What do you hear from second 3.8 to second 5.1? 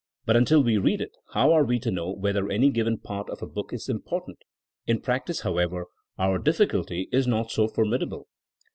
important! In